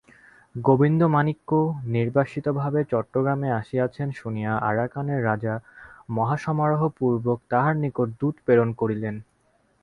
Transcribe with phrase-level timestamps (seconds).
[0.55, 1.49] গোবিন্দমাণিক্য
[1.95, 5.55] নির্বাসিতভাবে চট্টগ্রামে আসিয়াছেন শুনিয়া আরাকানের রাজা
[6.09, 9.15] মহাসমারোহপূর্বক তাঁহার নিকট দূত প্রেরণ করিলেন।